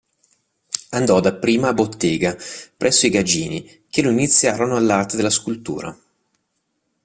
Andò 0.93 1.19
dapprima 1.19 1.67
a 1.67 1.73
bottega 1.73 2.35
presso 2.75 3.05
i 3.05 3.11
Gagini 3.11 3.83
che 3.87 4.01
lo 4.01 4.09
iniziarono 4.09 4.75
all'arte 4.75 5.15
della 5.15 5.29
scultura. 5.29 5.95